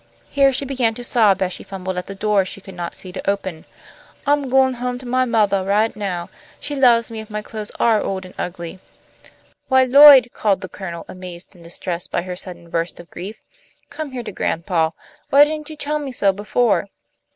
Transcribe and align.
Here 0.31 0.51
she 0.51 0.65
began 0.65 0.95
to 0.95 1.03
sob, 1.03 1.43
as 1.43 1.53
she 1.53 1.63
fumbled 1.63 1.95
at 1.95 2.07
the 2.07 2.15
door 2.15 2.43
she 2.43 2.59
could 2.59 2.73
not 2.73 2.95
see 2.95 3.11
to 3.11 3.29
open. 3.29 3.65
"I'm 4.25 4.49
goin' 4.49 4.73
home 4.73 4.97
to 4.97 5.05
my 5.05 5.25
mothah 5.25 5.63
right 5.63 5.95
now. 5.95 6.27
She 6.59 6.75
loves 6.75 7.11
me 7.11 7.19
if 7.19 7.29
my 7.29 7.43
clothes 7.43 7.71
are 7.79 8.01
old 8.01 8.25
and 8.25 8.33
ugly." 8.35 8.79
"Why, 9.67 9.83
Lloyd," 9.83 10.29
called 10.33 10.61
the 10.61 10.69
Colonel, 10.69 11.05
amazed 11.07 11.53
and 11.53 11.63
distressed 11.63 12.09
by 12.09 12.23
her 12.23 12.35
sudden 12.35 12.67
burst 12.71 12.99
of 12.99 13.11
grief. 13.11 13.37
"Come 13.91 14.09
here 14.09 14.23
to 14.23 14.31
grandpa. 14.31 14.89
Why 15.29 15.43
didn't 15.43 15.69
you 15.69 15.75
tell 15.75 15.99
me 15.99 16.11
so 16.11 16.31
before?" 16.33 16.87